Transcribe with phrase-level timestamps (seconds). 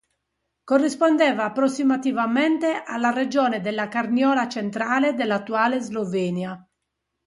[0.63, 6.67] Corrispondeva approssimativamente alla regione della Carniola centrale dell'attuale Slovenia.